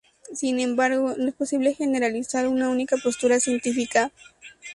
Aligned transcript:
Sin 0.33 0.59
embargo, 0.59 1.13
no 1.15 1.27
es 1.27 1.35
posible 1.35 1.75
generalizar 1.75 2.47
una 2.47 2.69
única 2.69 2.97
postura 2.97 3.39
científica. 3.39 4.11